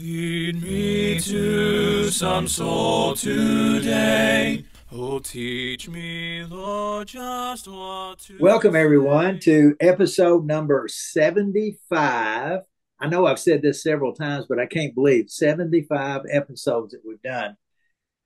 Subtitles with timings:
[0.00, 4.64] Lead me to some soul today.
[4.90, 8.38] Oh, teach me, Lord, just what to.
[8.40, 12.60] Welcome, everyone, to episode number 75.
[12.98, 17.20] I know I've said this several times, but I can't believe 75 episodes that we've
[17.20, 17.58] done.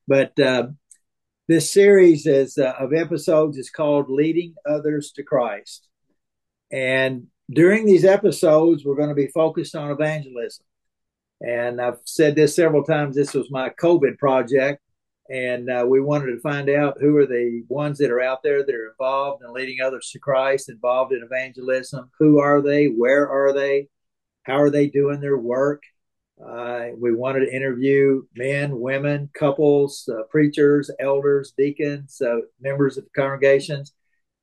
[0.06, 0.68] But uh,
[1.48, 5.88] this series is, uh, of episodes is called Leading Others to Christ.
[6.70, 10.66] And during these episodes, we're going to be focused on evangelism.
[11.46, 13.14] And I've said this several times.
[13.14, 14.80] This was my COVID project.
[15.30, 18.64] And uh, we wanted to find out who are the ones that are out there
[18.64, 22.10] that are involved in leading others to Christ, involved in evangelism.
[22.18, 22.86] Who are they?
[22.86, 23.88] Where are they?
[24.42, 25.82] How are they doing their work?
[26.44, 33.04] Uh, we wanted to interview men, women, couples, uh, preachers, elders, deacons, uh, members of
[33.04, 33.94] the congregations,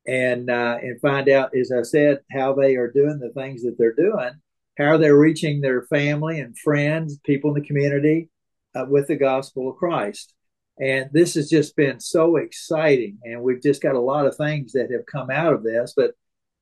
[0.06, 3.76] and uh, and find out, as I said, how they are doing the things that
[3.78, 4.32] they're doing,
[4.78, 8.28] how they're reaching their family and friends, people in the community,
[8.74, 10.34] uh, with the gospel of Christ.
[10.80, 14.72] And this has just been so exciting, and we've just got a lot of things
[14.72, 16.12] that have come out of this, but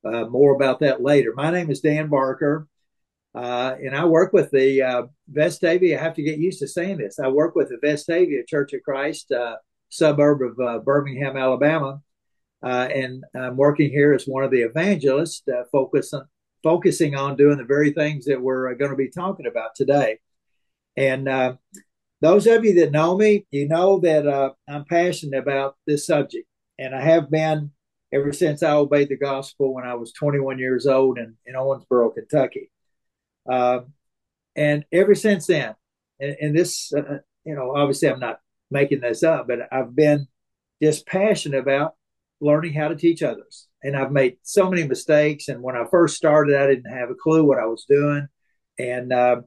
[0.05, 1.33] uh, more about that later.
[1.35, 2.67] My name is Dan Barker.
[3.33, 5.03] Uh, and I work with the uh,
[5.33, 5.97] Vestavia.
[5.97, 7.21] I have to get used to saying this.
[7.21, 9.57] I work with the Vestavia Church of Christ, uh,
[9.89, 12.01] suburb of uh, Birmingham, Alabama,
[12.63, 16.27] and I'm working here as one of the evangelists, uh, focus on,
[16.63, 20.19] focusing on doing the very things that we're going to be talking about today.
[20.97, 21.27] And
[22.21, 26.47] those of you that know me, you know that I'm passionate about this subject,
[26.79, 27.71] and I have been
[28.13, 32.15] ever since I obeyed the gospel when I was 21 years old in, in Owensboro,
[32.15, 32.71] Kentucky.
[33.51, 33.81] Uh,
[34.57, 35.75] and ever since then,
[36.19, 40.27] and, and this, uh, you know, obviously I'm not making this up, but I've been
[40.83, 41.95] just passionate about
[42.41, 43.69] learning how to teach others.
[43.83, 45.49] And I've made so many mistakes.
[45.49, 48.29] And when I first started, I didn't have a clue what I was doing.
[48.79, 49.43] And, uh,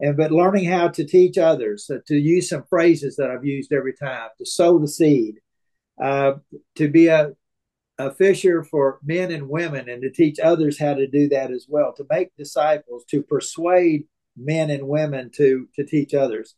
[0.00, 3.72] and but learning how to teach others, uh, to use some phrases that I've used
[3.72, 5.36] every time, to sow the seed,
[6.02, 6.34] uh,
[6.76, 7.32] to be a
[7.98, 11.66] a fisher for men and women and to teach others how to do that as
[11.68, 14.04] well, to make disciples, to persuade
[14.36, 16.54] men and women to, to teach others.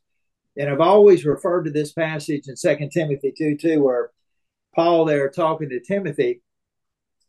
[0.56, 4.10] And I've always referred to this passage in Second Timothy 2 2, where
[4.78, 6.40] Paul there talking to Timothy,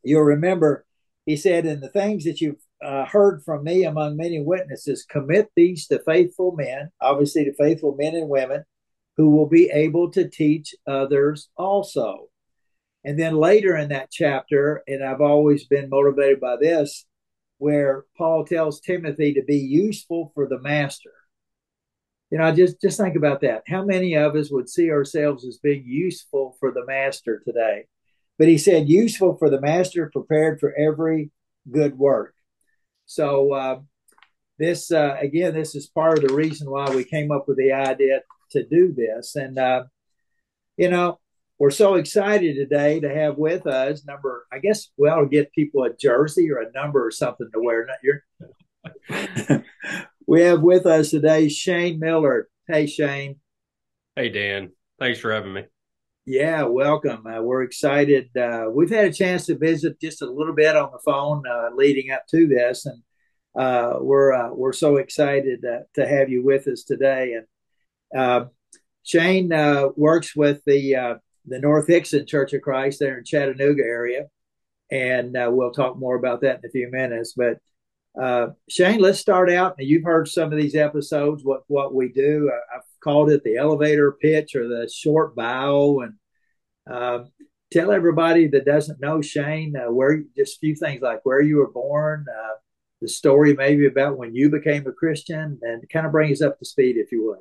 [0.03, 0.85] you'll remember
[1.25, 5.49] he said, In the things that you've uh, heard from me among many witnesses, commit
[5.55, 8.65] these to faithful men, obviously to faithful men and women,
[9.17, 12.27] who will be able to teach others also.
[13.03, 17.07] And then later in that chapter, and I've always been motivated by this,
[17.57, 21.13] where Paul tells Timothy to be useful for the master.
[22.31, 23.63] You know, just just think about that.
[23.67, 27.85] How many of us would see ourselves as being useful for the master today?
[28.37, 31.31] But he said, useful for the master, prepared for every
[31.69, 32.33] good work.
[33.05, 33.79] So uh,
[34.59, 37.73] this uh, again, this is part of the reason why we came up with the
[37.73, 39.35] idea to do this.
[39.35, 39.85] And uh,
[40.77, 41.19] you know,
[41.57, 44.45] we're so excited today to have with us number.
[44.51, 47.85] I guess we'll get people a jersey or a number or something to wear.
[49.09, 49.63] Not
[50.29, 52.49] we have with us today Shane Miller.
[52.67, 53.37] Hey, Shane.
[54.15, 54.71] Hey, Dan.
[54.99, 55.63] Thanks for having me.
[56.27, 57.25] Yeah, welcome.
[57.25, 58.29] Uh, we're excited.
[58.37, 61.69] Uh, we've had a chance to visit just a little bit on the phone uh,
[61.75, 63.01] leading up to this, and
[63.59, 67.35] uh, we're uh, we're so excited uh, to have you with us today.
[68.13, 68.49] And
[69.01, 69.49] Shane
[69.95, 74.27] works with the the North Hixson Church of Christ there in Chattanooga area,
[74.91, 77.33] and uh, we'll talk more about that in a few minutes.
[77.35, 77.57] But
[78.17, 79.75] uh, Shane, let's start out.
[79.77, 81.43] You've heard some of these episodes.
[81.43, 85.99] What what we do, I, have called it the elevator pitch or the short bio,
[85.99, 86.13] and
[86.89, 87.25] uh,
[87.71, 91.57] tell everybody that doesn't know Shane uh, where just a few things like where you
[91.57, 92.55] were born, uh,
[93.01, 96.57] the story maybe about when you became a Christian, and kind of bring us up
[96.59, 97.39] to speed if you would.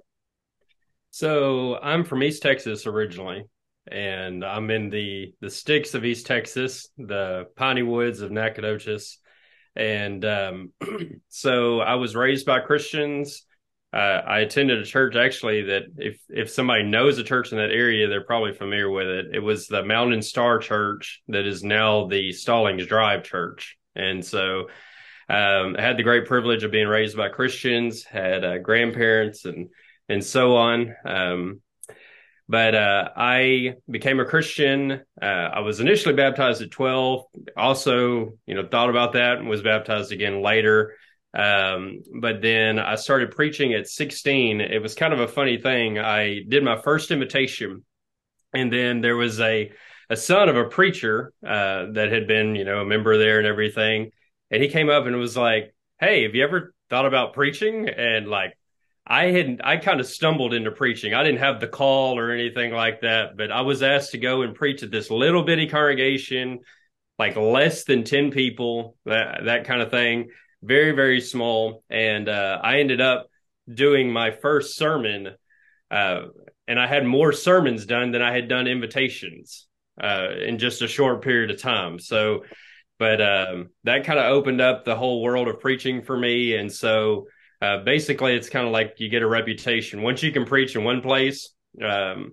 [1.10, 3.44] So I'm from East Texas originally,
[3.90, 9.18] and I'm in the the sticks of East Texas, the piney woods of Nacogdoches,
[9.78, 10.72] and um,
[11.28, 13.44] so I was raised by Christians.
[13.91, 13.97] Uh,
[14.27, 18.09] I attended a church actually that if if somebody knows a church in that area,
[18.09, 19.27] they're probably familiar with it.
[19.33, 24.69] It was the Mountain Star Church that is now the Stallings Drive Church, and so
[25.30, 29.69] um, I had the great privilege of being raised by Christians, had uh, grandparents and
[30.09, 30.95] and so on.
[31.07, 31.60] Um,
[32.48, 35.03] but uh, I became a Christian.
[35.21, 37.24] Uh, I was initially baptized at 12.
[37.56, 40.95] Also, you know, thought about that and was baptized again later.
[41.34, 44.62] Um, but then I started preaching at 16.
[44.62, 45.98] It was kind of a funny thing.
[45.98, 47.84] I did my first invitation,
[48.54, 49.71] and then there was a
[50.10, 53.47] a son of a preacher uh, that had been, you know, a member there and
[53.47, 54.10] everything.
[54.50, 58.27] And he came up and was like, "Hey, have you ever thought about preaching?" And
[58.27, 58.58] like
[59.09, 61.15] I had I kind of stumbled into preaching.
[61.15, 64.43] I didn't have the call or anything like that, but I was asked to go
[64.43, 66.60] and preach at this little bitty congregation,
[67.19, 70.28] like less than ten people, that that kind of thing,
[70.63, 71.83] very very small.
[71.89, 73.31] And uh, I ended up
[73.72, 75.31] doing my first sermon,
[75.91, 76.21] uh,
[76.66, 79.66] and I had more sermons done than I had done invitations
[79.99, 81.99] uh, in just a short period of time.
[81.99, 82.45] So,
[82.99, 86.71] but um, that kind of opened up the whole world of preaching for me, and
[86.71, 87.27] so
[87.60, 90.03] uh, basically, it's kind of like you get a reputation.
[90.03, 91.51] Once you can preach in one place,
[91.83, 92.33] um,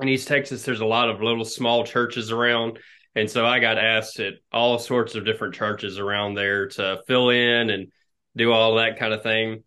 [0.00, 2.78] in East Texas, there's a lot of little small churches around.
[3.14, 7.30] And so I got asked at all sorts of different churches around there to fill
[7.30, 7.90] in and
[8.36, 9.64] do all that kind of thing.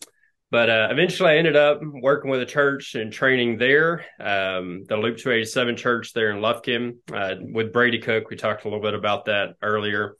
[0.51, 4.97] But uh, eventually I ended up working with a church and training there, um, the
[4.97, 8.29] Loop 287 church there in Lufkin uh, with Brady Cook.
[8.29, 10.17] We talked a little bit about that earlier.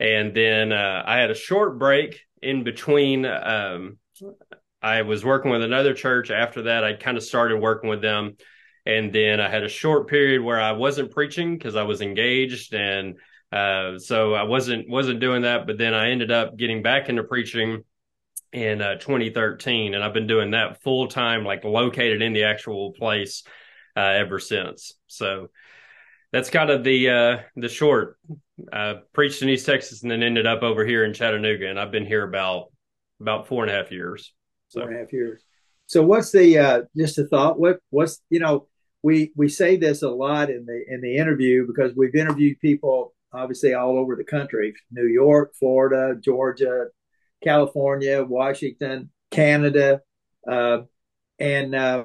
[0.00, 3.98] And then uh, I had a short break in between um,
[4.82, 6.30] I was working with another church.
[6.30, 8.36] After that, I kind of started working with them.
[8.86, 12.74] And then I had a short period where I wasn't preaching because I was engaged.
[12.74, 13.16] And
[13.50, 15.66] uh, so I wasn't wasn't doing that.
[15.66, 17.82] But then I ended up getting back into preaching
[18.52, 19.94] in uh, 2013.
[19.94, 23.42] And I've been doing that full time, like located in the actual place
[23.96, 24.92] uh, ever since.
[25.06, 25.48] So
[26.30, 28.18] that's kind of the uh, the short.
[28.72, 31.90] Uh, preached in East Texas and then ended up over here in Chattanooga, and I've
[31.90, 32.70] been here about
[33.24, 34.34] about four and a half years.
[34.68, 34.80] So.
[34.80, 35.42] Four and a half years.
[35.86, 37.58] So what's the uh, just a thought?
[37.58, 38.68] What what's you know
[39.02, 43.14] we we say this a lot in the in the interview because we've interviewed people
[43.32, 46.86] obviously all over the country: New York, Florida, Georgia,
[47.42, 50.00] California, Washington, Canada,
[50.50, 50.78] uh,
[51.38, 52.04] and uh,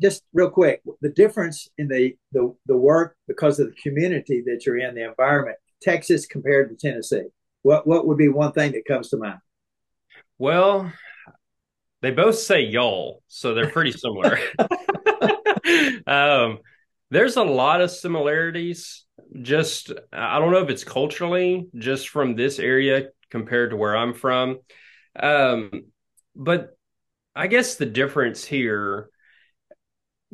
[0.00, 4.64] just real quick, the difference in the, the the work because of the community that
[4.64, 7.28] you're in, the environment, Texas compared to Tennessee.
[7.62, 9.38] What what would be one thing that comes to mind?
[10.38, 10.92] Well,
[12.02, 14.38] they both say y'all, so they're pretty similar.
[16.06, 16.58] um,
[17.10, 19.04] there's a lot of similarities.
[19.42, 24.14] Just, I don't know if it's culturally, just from this area compared to where I'm
[24.14, 24.58] from.
[25.18, 25.70] Um,
[26.34, 26.76] but
[27.34, 29.08] I guess the difference here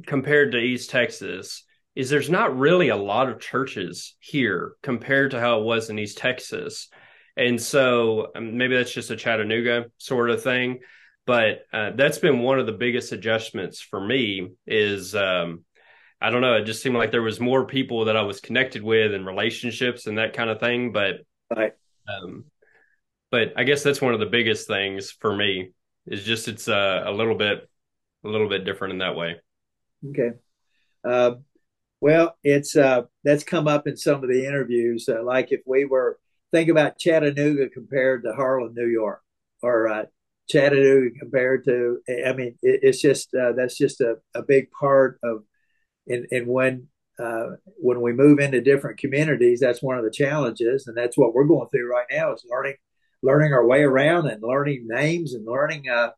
[0.07, 1.65] compared to East Texas
[1.95, 5.99] is there's not really a lot of churches here compared to how it was in
[5.99, 6.89] East Texas.
[7.37, 10.81] And so um, maybe that's just a Chattanooga sort of thing.
[11.27, 15.65] But uh, that's been one of the biggest adjustments for me is um,
[16.21, 18.83] I don't know, it just seemed like there was more people that I was connected
[18.83, 20.93] with and relationships and that kind of thing.
[20.93, 21.21] But
[21.55, 21.73] right.
[22.09, 22.45] um,
[23.31, 25.73] but I guess that's one of the biggest things for me
[26.07, 27.69] is just it's uh, a little bit
[28.25, 29.37] a little bit different in that way.
[30.11, 30.31] Okay.
[31.05, 31.33] Uh,
[32.01, 35.09] well, it's uh, that's come up in some of the interviews.
[35.09, 36.19] Uh, like if we were
[36.53, 39.23] think about Chattanooga compared to Harlem, New York,
[39.63, 40.05] or uh,
[40.49, 45.19] Chattanooga compared to, I mean, it, it's just, uh, that's just a, a big part
[45.23, 45.45] of,
[46.07, 46.89] and, and when,
[47.19, 50.87] uh, when we move into different communities, that's one of the challenges.
[50.87, 52.77] And that's what we're going through right now is learning,
[53.23, 56.11] learning our way around and learning names and learning, uh,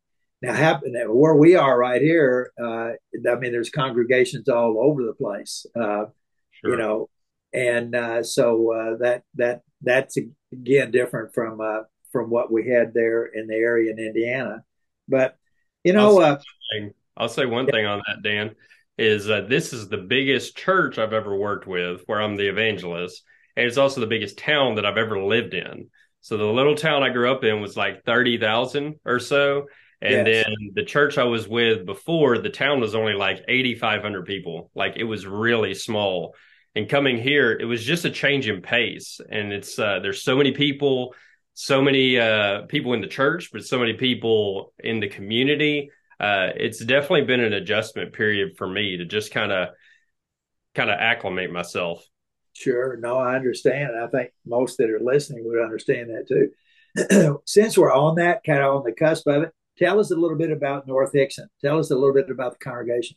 [0.42, 2.52] now happen where we are right here.
[2.60, 2.90] Uh,
[3.30, 6.06] I mean, there's congregations all over the place, uh,
[6.50, 6.70] sure.
[6.70, 7.08] you know,
[7.54, 10.18] and uh, so uh, that that that's
[10.52, 14.64] again different from uh, from what we had there in the area in Indiana.
[15.08, 15.36] But
[15.84, 17.72] you know, I'll say, uh, I'll say one yeah.
[17.72, 18.56] thing on that, Dan,
[18.98, 23.22] is that this is the biggest church I've ever worked with, where I'm the evangelist,
[23.56, 25.88] and it's also the biggest town that I've ever lived in.
[26.22, 29.66] So the little town I grew up in was like thirty thousand or so.
[30.02, 30.44] And yes.
[30.44, 34.70] then the church I was with before, the town was only like 8,500 people.
[34.74, 36.34] Like it was really small
[36.74, 39.20] and coming here it was just a change in pace.
[39.28, 41.14] And it's uh, there's so many people
[41.56, 45.90] so many uh, people in the church but so many people in the community.
[46.18, 49.68] Uh, it's definitely been an adjustment period for me to just kind of
[50.74, 52.04] kind of acclimate myself.
[52.52, 52.96] Sure.
[52.96, 53.90] No i understand.
[53.94, 57.40] And i think most that are listening would understand that too.
[57.44, 60.36] Since we're on that kind of on the cusp of it tell us a little
[60.36, 63.16] bit about north hixson tell us a little bit about the congregation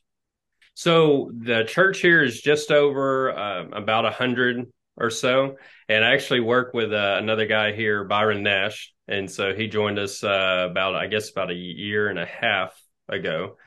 [0.78, 5.56] so the church here is just over uh, about a hundred or so,
[5.90, 9.98] and I actually work with uh, another guy here, Byron Nash, and so he joined
[9.98, 12.80] us uh, about I guess about a year and a half
[13.10, 13.58] ago,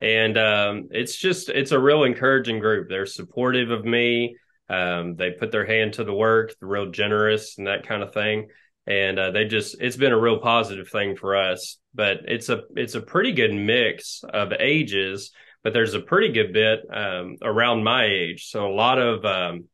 [0.00, 2.88] and um, it's just it's a real encouraging group.
[2.88, 4.36] They're supportive of me.
[4.68, 6.54] Um, they put their hand to the work.
[6.60, 8.50] They're real generous and that kind of thing.
[8.86, 11.78] And uh, they just it's been a real positive thing for us.
[11.92, 16.52] But it's a it's a pretty good mix of ages but there's a pretty good
[16.52, 18.50] bit um, around my age.
[18.50, 19.64] So a lot of um,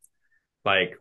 [0.64, 0.96] like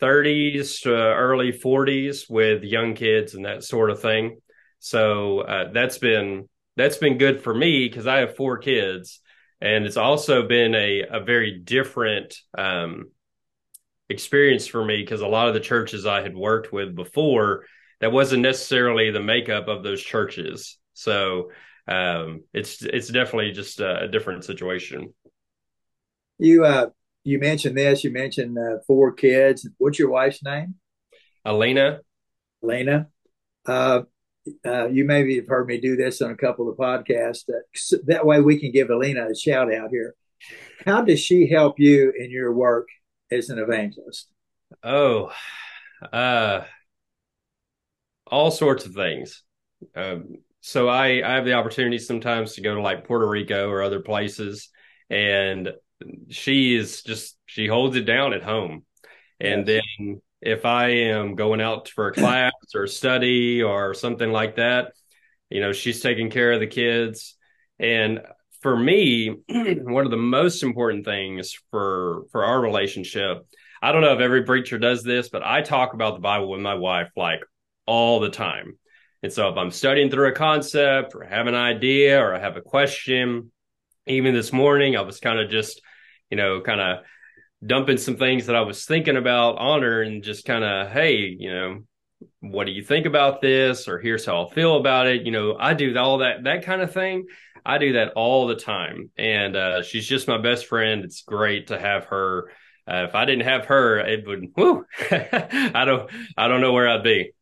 [0.00, 4.40] 30s to early 40s with young kids and that sort of thing.
[4.78, 9.20] So uh, that's been that's been good for me because I have four kids,
[9.60, 13.10] and it's also been a a very different um,
[14.08, 17.66] experience for me because a lot of the churches I had worked with before
[18.00, 20.78] that wasn't necessarily the makeup of those churches.
[20.94, 21.50] So
[21.88, 25.12] um, it's it's definitely just a, a different situation.
[26.38, 26.90] You uh,
[27.24, 28.04] you mentioned this.
[28.04, 29.68] You mentioned uh, four kids.
[29.78, 30.74] What's your wife's name?
[31.44, 32.00] Elena.
[32.62, 33.08] Elena.
[33.66, 34.02] Uh,
[34.66, 37.48] uh, you maybe have heard me do this on a couple of podcasts.
[37.48, 40.14] Uh, that way we can give Elena a shout out here.
[40.84, 42.88] How does she help you in your work
[43.30, 44.28] as an evangelist?
[44.82, 45.32] Oh,
[46.12, 46.62] uh,
[48.26, 49.44] all sorts of things.
[49.94, 53.82] Um, so I, I have the opportunity sometimes to go to like Puerto Rico or
[53.82, 54.68] other places,
[55.10, 55.72] and
[56.30, 58.84] she is just she holds it down at home.
[59.40, 59.82] And yes.
[59.98, 64.92] then if I am going out for a class or study or something like that,
[65.50, 67.36] you know, she's taking care of the kids.
[67.80, 68.20] And
[68.60, 73.44] for me, one of the most important things for for our relationship,
[73.82, 76.60] I don't know if every preacher does this, but I talk about the Bible with
[76.60, 77.40] my wife like
[77.84, 78.78] all the time.
[79.22, 82.56] And so if I'm studying through a concept or have an idea or I have
[82.56, 83.52] a question,
[84.06, 85.80] even this morning, I was kind of just,
[86.30, 87.04] you know, kind of
[87.64, 91.36] dumping some things that I was thinking about on her and just kind of, hey,
[91.38, 91.84] you know,
[92.40, 93.86] what do you think about this?
[93.86, 95.22] Or here's how I feel about it.
[95.24, 97.26] You know, I do all that, that kind of thing.
[97.64, 99.10] I do that all the time.
[99.16, 101.04] And uh, she's just my best friend.
[101.04, 102.50] It's great to have her.
[102.88, 104.52] Uh, if I didn't have her, it would,
[105.12, 107.32] I don't, I don't know where I'd be.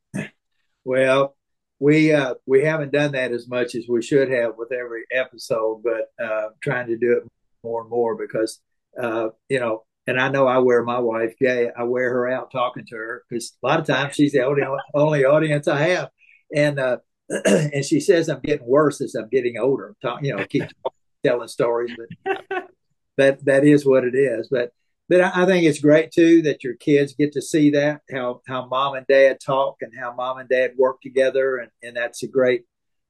[0.85, 1.37] Well,
[1.81, 5.83] we uh, we haven't done that as much as we should have with every episode,
[5.83, 7.25] but uh, trying to do it
[7.65, 8.61] more and more because
[9.03, 11.71] uh, you know and I know I wear my wife gay.
[11.77, 14.63] I wear her out talking to her because a lot of times she's the only
[14.95, 16.11] only audience I have,
[16.55, 16.99] and uh,
[17.45, 19.95] and she says I'm getting worse as I'm getting older.
[20.03, 20.65] Talk, you know, keep
[21.25, 22.69] telling stories, but
[23.17, 24.49] that that is what it is.
[24.51, 24.73] But
[25.11, 28.67] but I think it's great too that your kids get to see that how how
[28.67, 32.29] mom and dad talk and how mom and dad work together, and and that's a
[32.29, 32.63] great.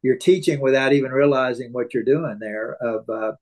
[0.02, 3.32] You're teaching without even realizing what you're doing there of uh,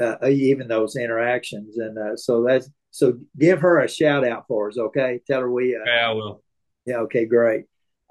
[0.00, 4.68] uh, even those interactions, and uh, so that's so give her a shout out for
[4.68, 5.20] us, okay?
[5.26, 5.74] Tell her we.
[5.74, 6.44] Uh, yeah, I will.
[6.86, 6.98] Yeah.
[6.98, 7.26] Okay.
[7.26, 7.64] Great.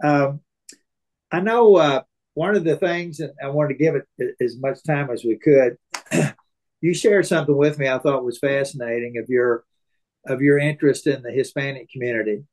[0.03, 0.41] Um,
[1.31, 2.01] I know uh,
[2.33, 5.37] one of the things, and I wanted to give it as much time as we
[5.37, 5.77] could.
[6.81, 9.63] you shared something with me I thought was fascinating of your
[10.27, 12.43] of your interest in the Hispanic community,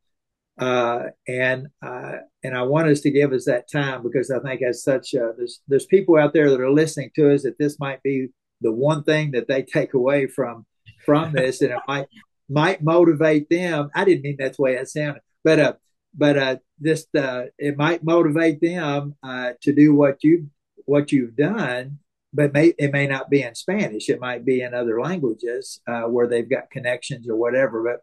[0.58, 4.62] uh, and uh, and I want us to give us that time because I think
[4.62, 7.78] as such, uh, there's there's people out there that are listening to us that this
[7.80, 8.28] might be
[8.60, 10.66] the one thing that they take away from
[11.04, 12.06] from this, and it might
[12.48, 13.90] might motivate them.
[13.94, 15.72] I didn't mean that's the way it sounded, but uh,
[16.14, 20.50] but uh, this uh, it might motivate them uh, to do what you
[20.84, 21.98] what you've done.
[22.34, 24.08] But may, it may not be in Spanish.
[24.08, 27.82] It might be in other languages uh, where they've got connections or whatever.
[27.82, 28.00] But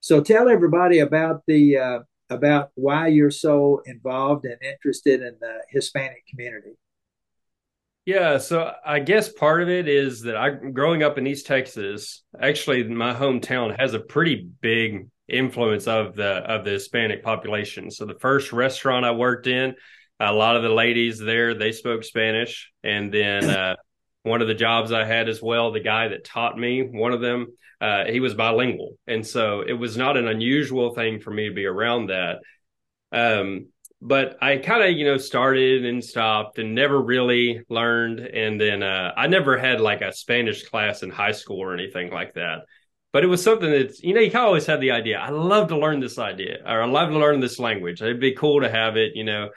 [0.00, 1.98] so tell everybody about the uh,
[2.30, 6.76] about why you're so involved and interested in the Hispanic community.
[8.04, 12.22] Yeah, so I guess part of it is that I growing up in East Texas,
[12.40, 17.90] actually my hometown has a pretty big influence of the of the Hispanic population.
[17.90, 19.74] So the first restaurant I worked in,
[20.20, 23.76] a lot of the ladies there they spoke Spanish, and then uh,
[24.22, 27.20] one of the jobs I had as well, the guy that taught me, one of
[27.20, 27.46] them,
[27.80, 31.54] uh, he was bilingual, and so it was not an unusual thing for me to
[31.54, 32.38] be around that.
[33.12, 33.68] Um,
[34.00, 38.20] but I kind of, you know, started and stopped and never really learned.
[38.20, 42.10] And then uh, I never had like a Spanish class in high school or anything
[42.12, 42.60] like that.
[43.12, 45.18] But it was something that, you know, you always had the idea.
[45.18, 48.00] I love to learn this idea or I love to learn this language.
[48.00, 49.48] It'd be cool to have it, you know.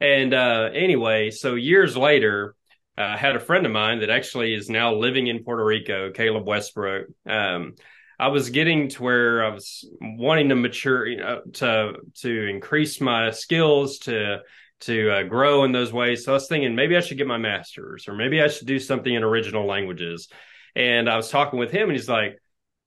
[0.00, 2.54] And uh, anyway, so years later,
[2.96, 6.10] uh, I had a friend of mine that actually is now living in Puerto Rico,
[6.12, 7.08] Caleb Westbrook.
[7.26, 7.74] Um,
[8.18, 13.00] I was getting to where I was wanting to mature, you know, to to increase
[13.00, 14.40] my skills, to
[14.80, 16.24] to uh, grow in those ways.
[16.24, 18.78] So I was thinking maybe I should get my master's, or maybe I should do
[18.78, 20.28] something in original languages.
[20.76, 22.38] And I was talking with him, and he's like,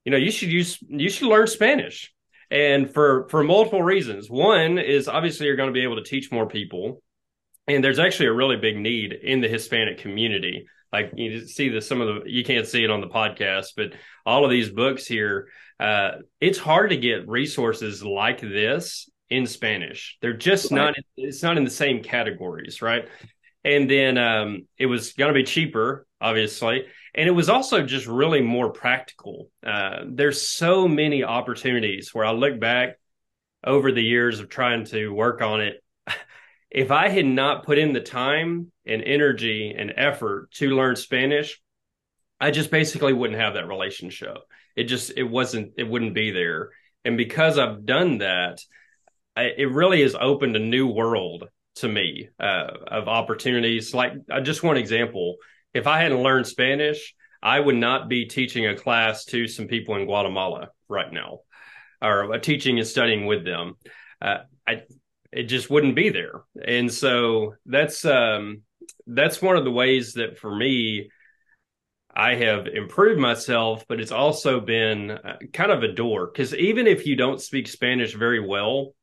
[0.04, 2.12] you know, you should use you should learn Spanish,
[2.50, 4.30] and for for multiple reasons.
[4.30, 7.02] One is obviously you're going to be able to teach more people,
[7.66, 11.80] and there's actually a really big need in the Hispanic community like you see the
[11.80, 13.94] some of the you can't see it on the podcast, but
[14.24, 15.48] all of these books here,
[15.80, 20.16] uh, it's hard to get resources like this in Spanish.
[20.22, 20.76] They're just right.
[20.76, 20.94] not.
[21.16, 23.08] It's not in the same categories, right?
[23.64, 28.06] And then um, it was going to be cheaper, obviously, and it was also just
[28.06, 29.50] really more practical.
[29.66, 33.00] Uh, there's so many opportunities where I look back
[33.66, 35.82] over the years of trying to work on it
[36.74, 41.62] if I had not put in the time and energy and effort to learn Spanish,
[42.40, 44.38] I just basically wouldn't have that relationship.
[44.74, 46.70] It just it wasn't it wouldn't be there.
[47.04, 48.60] And because I've done that,
[49.36, 51.44] I, it really has opened a new world
[51.76, 53.94] to me uh, of opportunities.
[53.94, 55.36] Like uh, just one example,
[55.74, 59.94] if I hadn't learned Spanish, I would not be teaching a class to some people
[59.94, 61.40] in Guatemala right now,
[62.02, 63.74] or uh, teaching and studying with them.
[64.20, 64.82] Uh, I
[65.34, 68.62] it just wouldn't be there, and so that's um,
[69.06, 71.10] that's one of the ways that for me
[72.14, 76.86] I have improved myself, but it's also been uh, kind of a door because even
[76.86, 78.94] if you don't speak Spanish very well,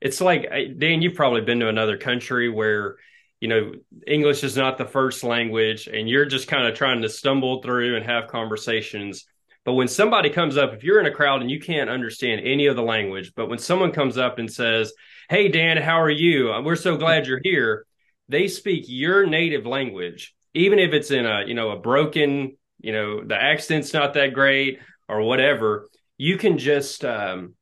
[0.00, 0.42] it's like
[0.78, 2.96] Dan, you've probably been to another country where
[3.40, 3.72] you know
[4.06, 7.96] English is not the first language, and you're just kind of trying to stumble through
[7.96, 9.24] and have conversations.
[9.64, 12.66] But when somebody comes up, if you're in a crowd and you can't understand any
[12.66, 14.92] of the language, but when someone comes up and says,
[15.28, 16.52] "Hey Dan, how are you?
[16.64, 17.86] We're so glad you're here,"
[18.28, 22.92] they speak your native language, even if it's in a you know a broken, you
[22.92, 25.88] know the accent's not that great or whatever.
[26.16, 27.54] You can just um,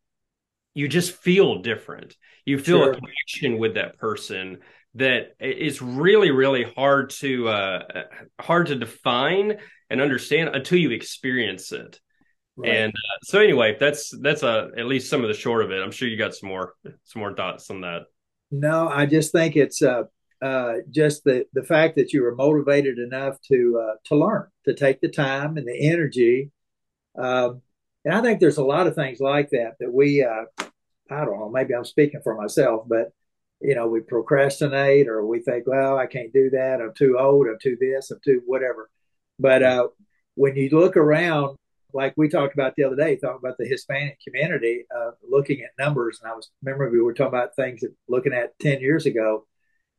[0.74, 2.16] you just feel different
[2.48, 2.92] you feel sure.
[2.92, 4.58] a connection with that person
[4.94, 7.82] that is really really hard to uh,
[8.40, 9.58] hard to define
[9.90, 12.00] and understand until you experience it
[12.56, 12.74] right.
[12.74, 15.82] and uh, so anyway that's that's a at least some of the short of it
[15.82, 18.02] i'm sure you got some more some more thoughts on that
[18.50, 20.02] no i just think it's uh,
[20.40, 24.74] uh, just the the fact that you were motivated enough to uh, to learn to
[24.74, 26.50] take the time and the energy
[27.18, 27.60] um,
[28.04, 30.44] and i think there's a lot of things like that that we uh,
[31.10, 33.12] I don't know, maybe I'm speaking for myself, but
[33.60, 36.80] you know, we procrastinate or we think, well, I can't do that.
[36.80, 37.48] I'm too old.
[37.48, 38.10] I'm too this.
[38.10, 38.90] I'm too whatever.
[39.38, 39.88] But uh,
[40.34, 41.56] when you look around,
[41.92, 45.70] like we talked about the other day, talking about the Hispanic community, uh, looking at
[45.82, 49.06] numbers, and I was remember we were talking about things that looking at ten years
[49.06, 49.46] ago,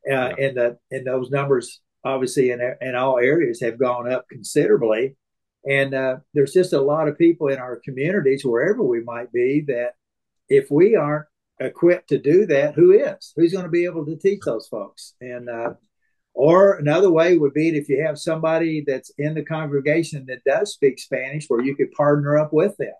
[0.08, 0.34] uh, yeah.
[0.38, 5.16] and that and those numbers obviously in in all areas have gone up considerably,
[5.68, 9.64] and uh, there's just a lot of people in our communities wherever we might be
[9.66, 9.94] that
[10.48, 11.26] if we aren't
[11.60, 13.32] equipped to do that, who is?
[13.36, 15.14] Who's going to be able to teach those folks?
[15.20, 15.74] And uh,
[16.40, 20.72] or another way would be if you have somebody that's in the congregation that does
[20.72, 22.94] speak Spanish, where you could partner up with them,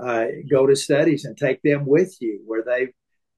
[0.00, 2.88] uh, go to studies and take them with you, where they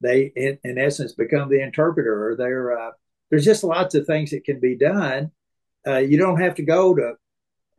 [0.01, 2.29] they in, in essence become the interpreter.
[2.29, 2.91] Or they're uh,
[3.29, 5.29] there's just lots of things that can be done.
[5.85, 7.13] Uh, you don't have to go to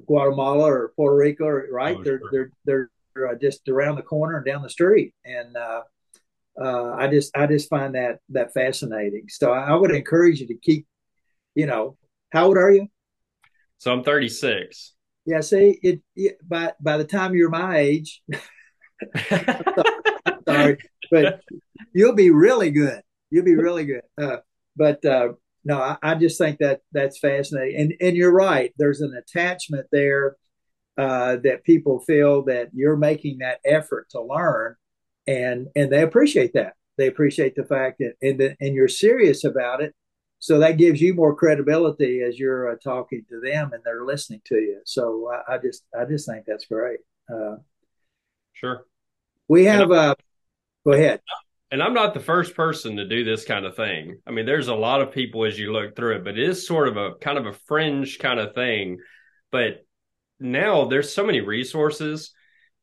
[0.06, 1.96] Guatemala or Puerto Rico, right?
[1.98, 2.52] Oh, they're, sure.
[2.64, 5.12] they're they're uh, just around the corner and down the street.
[5.24, 5.82] And uh,
[6.56, 9.24] uh, I just I just find that that fascinating.
[9.28, 10.86] So I, I, would encourage you to keep,
[11.58, 11.96] you know,
[12.30, 12.86] how old are you?
[13.78, 14.94] So I'm 36.
[15.26, 15.40] Yeah.
[15.40, 18.22] See, it, it by by the time you're my age,
[20.48, 20.78] sorry,
[21.10, 21.40] but
[21.92, 23.02] you'll be really good.
[23.30, 24.02] You'll be really good.
[24.16, 24.36] Uh,
[24.76, 25.30] but uh,
[25.64, 27.80] no, I, I, just think that that's fascinating.
[27.80, 28.72] And and you're right.
[28.78, 30.36] There's an attachment there
[30.96, 34.76] uh, that people feel that you're making that effort to learn,
[35.26, 36.74] and and they appreciate that.
[36.96, 39.94] They appreciate the fact that and and you're serious about it.
[40.38, 44.40] So that gives you more credibility as you're uh, talking to them and they're listening
[44.46, 44.80] to you.
[44.84, 47.00] So I, I just I just think that's great.
[47.32, 47.56] Uh,
[48.52, 48.86] sure.
[49.48, 49.90] We have.
[49.90, 50.14] Uh,
[50.84, 51.20] go ahead.
[51.70, 54.18] And I'm not the first person to do this kind of thing.
[54.26, 56.66] I mean, there's a lot of people as you look through it, but it is
[56.66, 58.98] sort of a kind of a fringe kind of thing.
[59.52, 59.84] But
[60.40, 62.32] now there's so many resources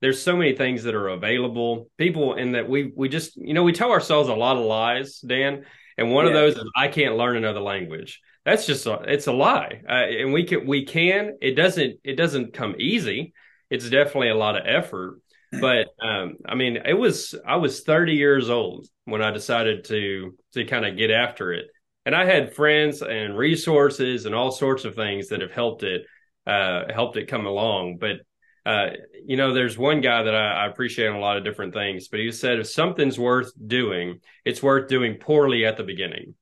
[0.02, 3.64] there's so many things that are available people and that we we just you know
[3.64, 5.66] we tell ourselves a lot of lies dan
[5.98, 6.32] and one yeah.
[6.32, 8.22] of those is i can't learn another language.
[8.46, 9.82] That's just a, it's a lie.
[9.90, 13.34] Uh, and we can we can it doesn't it doesn't come easy.
[13.70, 15.20] It's definitely a lot of effort.
[15.52, 20.36] But um, i mean it was i was 30 years old when i decided to
[20.54, 21.68] to kind of get after it.
[22.06, 26.06] And i had friends and resources and all sorts of things that have helped it
[26.48, 27.98] uh, helped it come along.
[28.00, 28.18] But
[28.66, 28.90] uh,
[29.26, 32.08] you know, there's one guy that I, I, appreciate on a lot of different things,
[32.08, 36.34] but he said if something's worth doing, it's worth doing poorly at the beginning.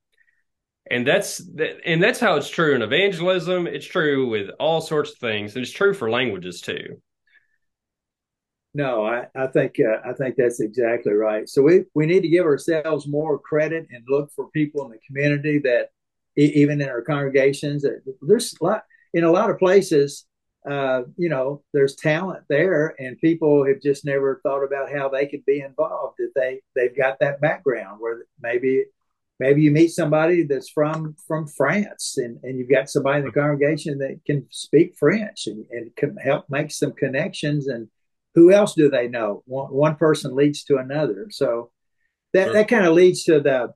[0.89, 1.41] And that's
[1.85, 3.67] and that's how it's true in evangelism.
[3.67, 7.01] It's true with all sorts of things, and it's true for languages too.
[8.73, 11.47] No, I, I think uh, I think that's exactly right.
[11.47, 14.99] So we we need to give ourselves more credit and look for people in the
[15.07, 15.89] community that
[16.35, 18.83] even in our congregations that there's a lot
[19.13, 20.25] in a lot of places,
[20.69, 25.27] uh, you know, there's talent there, and people have just never thought about how they
[25.27, 26.15] could be involved.
[26.19, 28.85] That they they've got that background where maybe
[29.39, 33.31] maybe you meet somebody that's from from France, and, and you've got somebody in the
[33.31, 37.67] congregation that can speak French and, and can help make some connections.
[37.67, 37.89] And
[38.35, 39.43] who else do they know?
[39.45, 41.27] One, one person leads to another.
[41.29, 41.71] So
[42.33, 42.53] that sure.
[42.53, 43.73] that kind of leads to the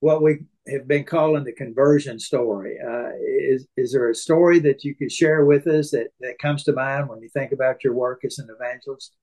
[0.00, 2.78] what we have been calling the conversion story.
[2.80, 3.10] Uh,
[3.44, 6.72] is is there a story that you could share with us that that comes to
[6.72, 9.14] mind when you think about your work as an evangelist?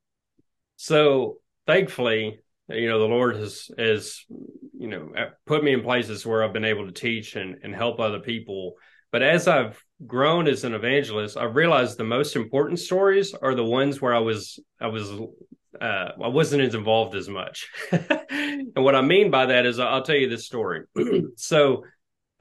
[0.78, 4.24] So thankfully, you know, the Lord has has
[4.78, 5.12] you know
[5.46, 8.76] put me in places where I've been able to teach and and help other people.
[9.12, 13.66] But as I've grown as an evangelist, I've realized the most important stories are the
[13.66, 15.12] ones where I was I was
[15.80, 17.70] uh, I wasn't as involved as much.
[17.92, 20.84] and what I mean by that is, I'll tell you this story.
[21.36, 21.84] so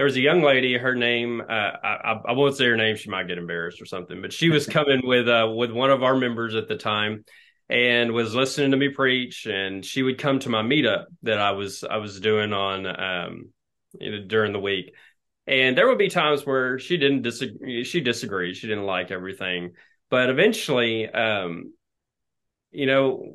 [0.01, 0.79] there was a young lady.
[0.79, 2.97] Her name, uh, I, I, won't say her name.
[2.97, 4.23] She might get embarrassed or something.
[4.23, 7.23] But she was coming with uh, with one of our members at the time,
[7.69, 9.45] and was listening to me preach.
[9.45, 13.51] And she would come to my meetup that I was I was doing on um,
[14.01, 14.95] you know, during the week.
[15.47, 17.85] And there would be times where she didn't disagree.
[17.85, 18.57] She disagreed.
[18.57, 19.73] She didn't like everything.
[20.09, 21.75] But eventually, um,
[22.71, 23.35] you know,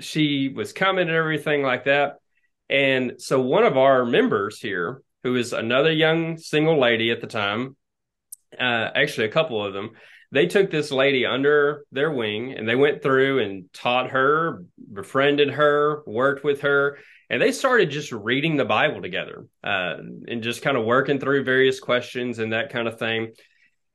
[0.00, 2.20] she was coming and everything like that.
[2.70, 7.26] And so one of our members here, who is another young single lady at the
[7.26, 7.76] time,
[8.56, 9.90] uh, actually a couple of them,
[10.30, 14.62] they took this lady under their wing and they went through and taught her,
[14.92, 19.96] befriended her, worked with her, and they started just reading the Bible together uh,
[20.28, 23.32] and just kind of working through various questions and that kind of thing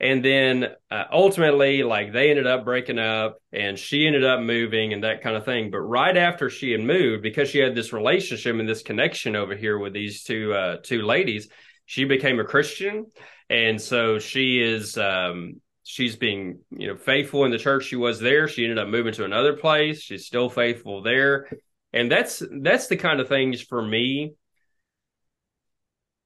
[0.01, 4.93] and then uh, ultimately like they ended up breaking up and she ended up moving
[4.93, 5.69] and that kind of thing.
[5.69, 9.55] But right after she had moved because she had this relationship and this connection over
[9.55, 11.49] here with these two uh, two ladies
[11.85, 13.05] she became a christian.
[13.49, 18.19] And so she is um, she's being you know faithful in the church she was
[18.19, 18.47] there.
[18.47, 20.01] She ended up moving to another place.
[20.01, 21.47] She's still faithful there.
[21.93, 24.33] And that's that's the kind of things for me.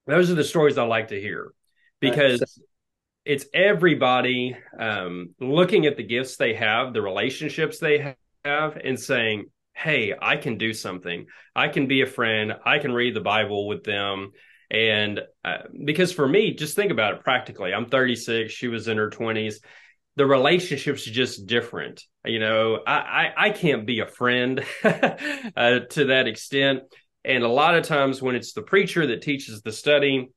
[0.07, 1.51] Those are the stories i like to hear.
[1.99, 2.41] Because
[3.25, 9.45] it's everybody um, looking at the gifts they have, the relationships they have, and saying,
[9.73, 11.25] "Hey, I can do something.
[11.55, 12.53] I can be a friend.
[12.63, 14.31] I can read the Bible with them."
[14.69, 17.73] And uh, because for me, just think about it practically.
[17.73, 18.51] I'm 36.
[18.51, 19.55] She was in her 20s.
[20.15, 22.03] The relationship's just different.
[22.23, 26.83] You know, I I, I can't be a friend uh, to that extent.
[27.23, 30.29] And a lot of times when it's the preacher that teaches the study,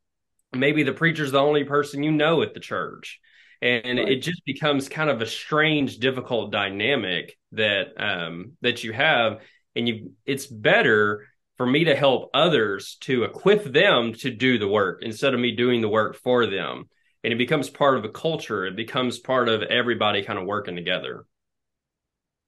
[0.52, 3.20] maybe the preacher's the only person you know at the church.
[3.60, 4.08] And right.
[4.08, 9.40] it just becomes kind of a strange difficult dynamic that um that you have.
[9.74, 14.68] And you it's better for me to help others to equip them to do the
[14.68, 16.88] work instead of me doing the work for them.
[17.24, 18.64] And it becomes part of a culture.
[18.64, 21.24] It becomes part of everybody kind of working together.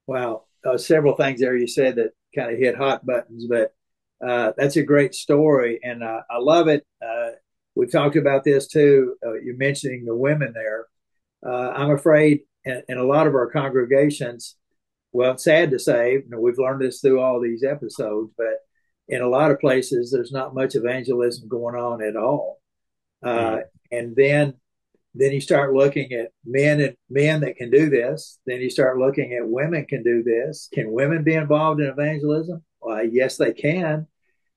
[0.07, 0.45] Wow.
[0.65, 3.75] Uh, several things there you said that kind of hit hot buttons but
[4.25, 6.87] uh, that's a great story and uh, i love it.
[7.03, 7.31] Uh,
[7.75, 9.17] we've talked about this too.
[9.25, 10.87] Uh, you're mentioning the women there.
[11.45, 14.57] Uh, I'm afraid in, in, a lot of our congregations,
[15.13, 18.59] well, it's sad to say, you know, we've learned this through all these episodes, but
[19.09, 22.61] in a lot of places, there's not much evangelism going on at all.
[23.23, 23.63] Uh, mm.
[23.91, 24.55] And then,
[25.15, 28.39] then you start looking at men and men that can do this.
[28.47, 30.69] Then you start looking at women can do this.
[30.73, 32.63] Can women be involved in evangelism?
[32.81, 34.07] Well, yes, they can.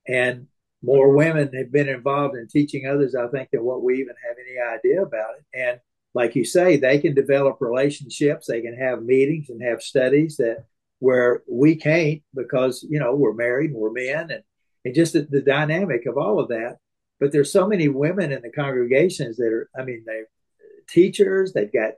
[0.08, 0.48] And
[0.84, 4.36] more women have been involved in teaching others, I think, than what we even have
[4.38, 5.58] any idea about it.
[5.58, 5.80] And
[6.14, 10.66] like you say, they can develop relationships, they can have meetings and have studies that
[11.00, 14.44] where we can't because, you know, we're married and we're men and,
[14.86, 16.78] and just the, the dynamic of all of that.
[17.20, 20.28] But there's so many women in the congregations that are, I mean, they're
[20.88, 21.94] teachers, they've got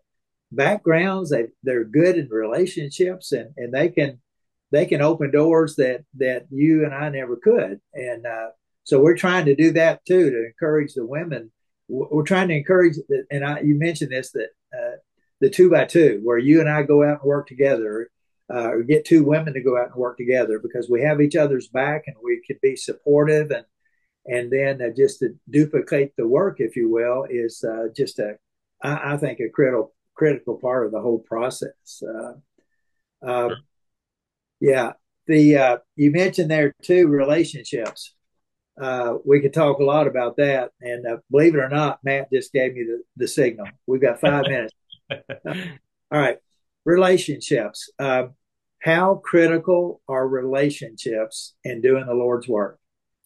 [0.51, 4.19] backgrounds, they they're good in relationships and, and they can
[4.71, 7.81] they can open doors that that you and I never could.
[7.93, 8.49] And uh,
[8.85, 11.51] so we're trying to do that too to encourage the women.
[11.87, 12.97] We're trying to encourage,
[13.31, 14.97] and I, you mentioned this that uh,
[15.41, 18.09] the two by two, where you and I go out and work together,
[18.49, 21.35] uh, or get two women to go out and work together because we have each
[21.35, 23.65] other's back and we can be supportive and
[24.27, 28.37] and then uh, just to duplicate the work, if you will, is uh, just a
[28.83, 32.03] I, I, think a critical critical part of the whole process.
[32.03, 32.33] Uh,
[33.27, 33.55] uh,
[34.59, 34.93] yeah,
[35.27, 38.14] the you mentioned there too relationships
[38.79, 40.71] uh, we could talk a lot about that.
[40.81, 43.67] And uh, believe it or not, Matt just gave me the, the signal.
[43.87, 44.73] We've got five minutes.
[45.11, 46.37] All right.
[46.83, 47.89] Relationships.
[47.97, 48.27] Uh,
[48.79, 52.79] how critical are relationships in doing the Lord's work?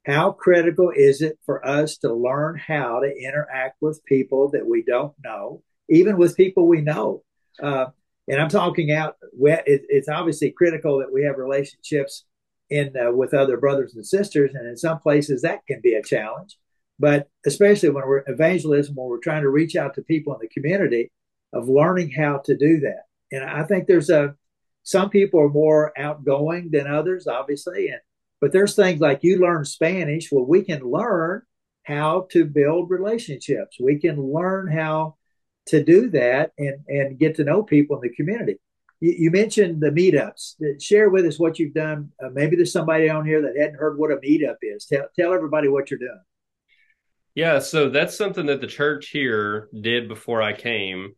[0.05, 4.83] How critical is it for us to learn how to interact with people that we
[4.83, 7.23] don't know, even with people we know?
[7.61, 7.87] Uh,
[8.27, 12.23] and I'm talking out, it, it's obviously critical that we have relationships
[12.69, 16.03] in uh, with other brothers and sisters, and in some places that can be a
[16.03, 16.57] challenge.
[16.99, 20.49] But especially when we're evangelism, when we're trying to reach out to people in the
[20.49, 21.11] community,
[21.53, 23.03] of learning how to do that.
[23.31, 24.35] And I think there's a
[24.83, 27.99] some people are more outgoing than others, obviously, and
[28.41, 30.31] but there's things like you learn Spanish.
[30.31, 31.41] Well, we can learn
[31.83, 33.77] how to build relationships.
[33.79, 35.15] We can learn how
[35.67, 38.59] to do that and, and get to know people in the community.
[38.99, 40.55] You, you mentioned the meetups.
[40.81, 42.11] Share with us what you've done.
[42.23, 44.85] Uh, maybe there's somebody on here that hadn't heard what a meetup is.
[44.85, 46.19] Tell, tell everybody what you're doing.
[47.35, 51.13] Yeah, so that's something that the church here did before I came,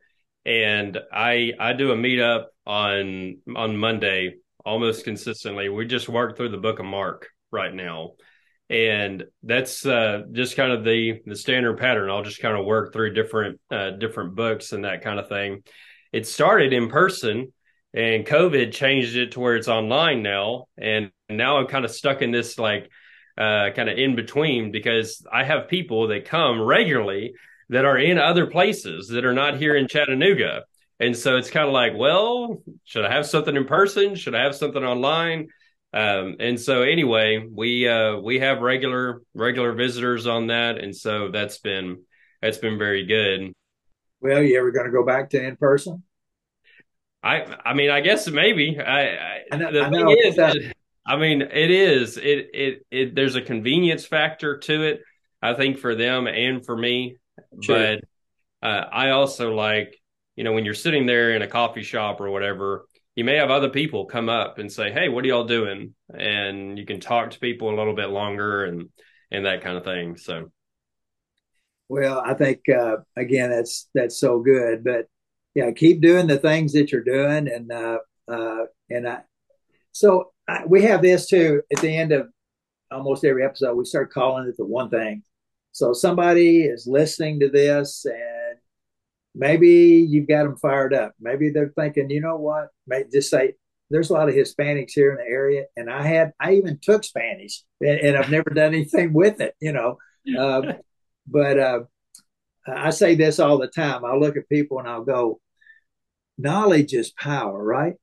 [0.45, 5.69] and I I do a meetup on on Monday almost consistently.
[5.69, 8.11] We just work through the Book of Mark right now,
[8.69, 12.09] and that's uh, just kind of the the standard pattern.
[12.09, 15.63] I'll just kind of work through different uh, different books and that kind of thing.
[16.11, 17.51] It started in person,
[17.93, 22.21] and COVID changed it to where it's online now, and now I'm kind of stuck
[22.21, 22.89] in this like
[23.37, 27.33] uh, kind of in between because I have people that come regularly
[27.69, 30.63] that are in other places that are not here in Chattanooga.
[30.99, 34.13] And so it's kind of like, well, should I have something in person?
[34.15, 35.47] Should I have something online?
[35.93, 41.29] Um, and so anyway, we uh, we have regular regular visitors on that, and so
[41.31, 42.03] that's been
[42.41, 43.51] that's been very good.
[44.21, 46.03] Well, you ever going to go back to in person?
[47.23, 48.79] I I mean, I guess maybe.
[48.79, 50.57] I, I, I know, the I thing is, that,
[51.05, 55.01] I mean, it is it, it it there's a convenience factor to it.
[55.41, 57.17] I think for them and for me,
[57.61, 57.97] sure.
[58.61, 59.99] but uh, I also like
[60.35, 63.51] you know when you're sitting there in a coffee shop or whatever you may have
[63.51, 67.31] other people come up and say, "Hey, what are y'all doing?" and you can talk
[67.31, 68.89] to people a little bit longer and
[69.29, 70.17] and that kind of thing.
[70.17, 70.51] So,
[71.89, 75.07] well, I think uh, again that's that's so good, but
[75.55, 79.21] yeah, keep doing the things that you're doing, and uh, uh, and I
[79.91, 82.29] so I, we have this too at the end of
[82.91, 83.75] almost every episode.
[83.75, 85.23] We start calling it the one thing.
[85.71, 88.57] So somebody is listening to this and
[89.33, 91.13] maybe you've got them fired up.
[91.19, 92.67] Maybe they're thinking, you know what?
[92.87, 93.53] Maybe just say,
[93.89, 97.03] there's a lot of Hispanics here in the area, and I had I even took
[97.03, 99.97] Spanish, and, and I've never done anything with it, you know.
[100.37, 100.73] Uh,
[101.25, 101.79] but uh,
[102.67, 104.05] I say this all the time.
[104.05, 105.40] I look at people and I'll go,
[106.41, 107.95] knowledge is power, right?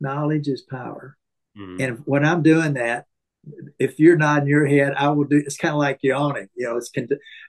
[0.00, 1.16] Knowledge is power.
[1.58, 1.80] Mm-hmm.
[1.80, 3.06] And when I'm doing that,
[3.78, 5.38] if you're nodding your head, I will do.
[5.38, 6.76] It's kind of like yawning, you know.
[6.76, 6.90] It's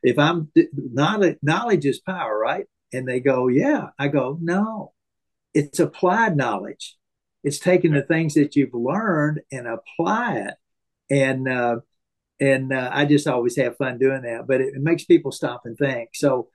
[0.03, 2.65] if I'm knowledge, knowledge is power, right?
[2.93, 3.87] And they go, yeah.
[3.99, 4.93] I go, no,
[5.53, 6.97] it's applied knowledge.
[7.43, 10.53] It's taking the things that you've learned and apply it.
[11.09, 11.77] And, uh,
[12.39, 15.61] and uh, I just always have fun doing that, but it, it, makes people stop
[15.65, 16.09] and think.
[16.13, 16.49] So,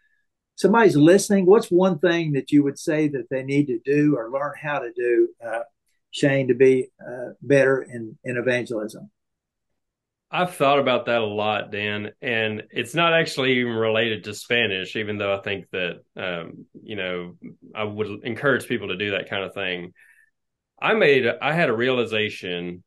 [0.56, 1.46] somebody's listening.
[1.46, 4.80] What's one thing that you would say that they need to do or learn how
[4.80, 5.60] to do, uh,
[6.10, 9.10] Shane, to be uh, better in, in evangelism?
[10.28, 14.96] I've thought about that a lot, Dan, and it's not actually even related to Spanish,
[14.96, 17.34] even though I think that, um, you know,
[17.74, 19.92] I would encourage people to do that kind of thing.
[20.82, 22.82] I made, I had a realization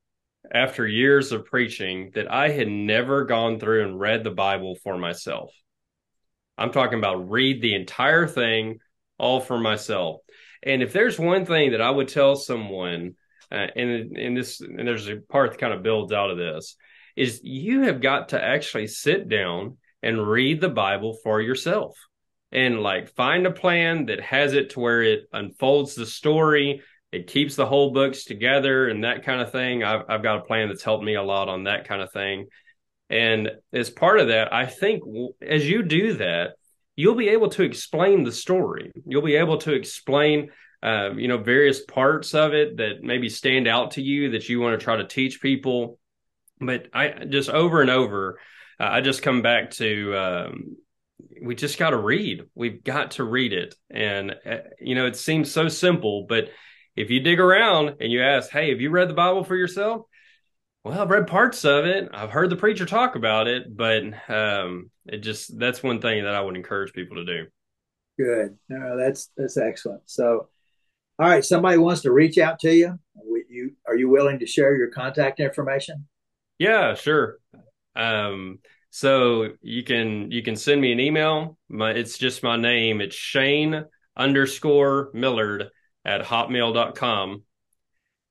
[0.51, 4.97] after years of preaching that I had never gone through and read the Bible for
[4.97, 5.53] myself.
[6.59, 8.79] I'm talking about read the entire thing
[9.17, 10.21] all for myself.
[10.61, 13.15] And if there's one thing that I would tell someone,
[13.51, 16.75] uh, and, and this, and there's a part that kind of builds out of this
[17.15, 21.97] is you have got to actually sit down and read the Bible for yourself
[22.51, 27.27] and like find a plan that has it to where it unfolds the story, it
[27.27, 29.83] keeps the whole books together and that kind of thing.
[29.83, 32.47] I've, I've got a plan that's helped me a lot on that kind of thing.
[33.09, 35.03] And as part of that, I think
[35.41, 36.51] as you do that,
[36.95, 38.91] you'll be able to explain the story.
[39.05, 40.49] You'll be able to explain,
[40.83, 44.59] uh, you know, various parts of it that maybe stand out to you that you
[44.59, 45.99] want to try to teach people
[46.59, 48.39] but I just over and over,
[48.79, 50.77] uh, I just come back to um,
[51.41, 52.43] we just got to read.
[52.55, 56.49] We've got to read it, and uh, you know it seems so simple, but
[56.95, 60.01] if you dig around and you ask, "Hey, have you read the Bible for yourself?"
[60.83, 62.09] Well, I've read parts of it.
[62.13, 66.35] I've heard the preacher talk about it, but um, it just that's one thing that
[66.35, 67.47] I would encourage people to do.
[68.17, 68.57] Good.
[68.69, 70.03] No, that's that's excellent.
[70.05, 70.49] So,
[71.17, 72.97] all right, somebody wants to reach out to you.
[73.49, 76.07] you are you willing to share your contact information?
[76.59, 77.39] Yeah, sure.
[77.95, 81.57] Um, so you can you can send me an email.
[81.67, 83.01] My it's just my name.
[83.01, 85.69] It's Shane underscore Millard
[86.05, 87.43] at hotmail.com.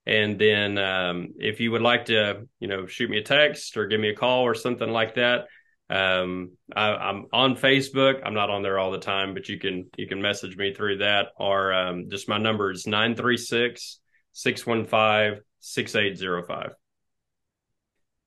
[0.08, 3.86] And then um, if you would like to, you know, shoot me a text or
[3.86, 5.48] give me a call or something like that,
[5.90, 8.22] um, I, am on Facebook.
[8.24, 10.98] I'm not on there all the time, but you can you can message me through
[10.98, 14.00] that or um, just my number is 936
[14.32, 16.70] 615 6805.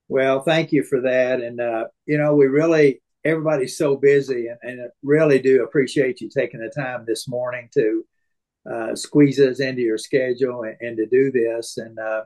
[0.07, 1.39] Well, thank you for that.
[1.39, 6.29] And, uh, you know, we really, everybody's so busy and, and really do appreciate you
[6.29, 8.05] taking the time this morning to
[8.69, 12.23] uh, into your schedule and, and to do this and uh,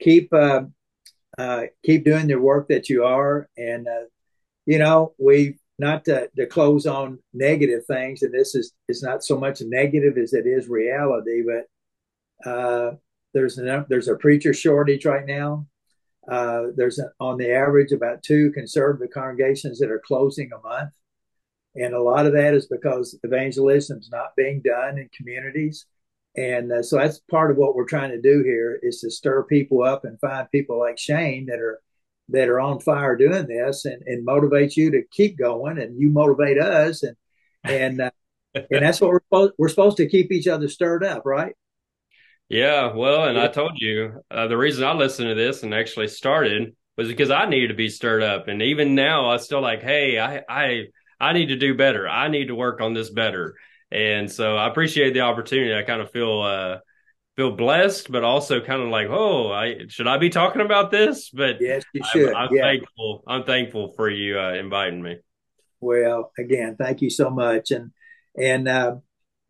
[0.00, 0.62] keep, uh,
[1.36, 3.48] uh, keep doing the work that you are.
[3.56, 4.06] And, uh,
[4.66, 9.24] you know, we not to, to close on negative things, and this is is not
[9.24, 12.96] so much negative as it is reality, but uh,
[13.32, 15.66] there's a there's a preacher shortage right now.
[16.28, 20.90] Uh, there's a, on the average about two conservative congregations that are closing a month,
[21.74, 25.86] and a lot of that is because evangelism is not being done in communities.
[26.36, 29.42] And uh, so that's part of what we're trying to do here is to stir
[29.44, 31.80] people up and find people like Shane that are
[32.30, 36.10] that are on fire doing this and, and motivate you to keep going and you
[36.10, 37.16] motivate us and
[37.64, 38.10] and uh,
[38.54, 41.54] and that's what we're supposed we're supposed to keep each other stirred up right?
[42.48, 46.08] Yeah well and i told you uh, the reason i listened to this and actually
[46.08, 48.48] started was because i needed to be stirred up.
[48.48, 50.84] And even now i still like hey i i
[51.20, 53.56] i need to do better i need to work on this better
[53.90, 56.78] and so i appreciate the opportunity i kind of feel uh
[57.38, 61.30] feel blessed, but also kind of like, oh, I should I be talking about this?
[61.30, 62.34] But yes, you should.
[62.34, 62.62] I'm, I'm yeah.
[62.62, 63.22] thankful.
[63.28, 65.18] I'm thankful for you uh, inviting me.
[65.80, 67.92] Well, again, thank you so much, and
[68.36, 68.96] and uh,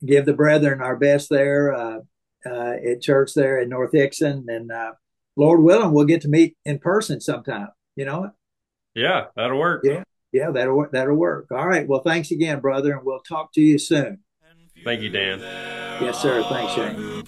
[0.04, 1.98] give the brethren our best there uh,
[2.44, 4.92] uh at church there in North Hixson, and uh,
[5.34, 7.68] Lord willing, we'll get to meet in person sometime.
[7.96, 8.30] You know.
[8.94, 9.80] Yeah, that'll work.
[9.84, 10.92] Yeah, yeah, that'll work.
[10.92, 11.46] That'll work.
[11.50, 11.86] All right.
[11.88, 14.20] Well, thanks again, brother, and we'll talk to you soon.
[14.84, 15.40] Thank you, Dan.
[16.00, 16.44] Yes, sir.
[16.44, 17.24] Thanks, Shane.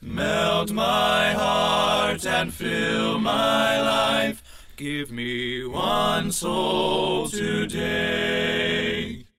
[0.00, 4.42] Melt my heart and fill my life.
[4.76, 9.25] Give me one soul today.